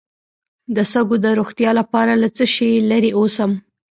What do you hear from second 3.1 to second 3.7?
اوسم؟